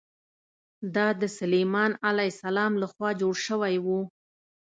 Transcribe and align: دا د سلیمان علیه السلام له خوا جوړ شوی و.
دا 0.95 1.07
د 1.21 1.23
سلیمان 1.39 1.91
علیه 2.09 2.31
السلام 2.33 2.71
له 2.81 2.87
خوا 2.93 3.09
جوړ 3.21 3.33
شوی 3.47 3.75
و. 3.85 3.87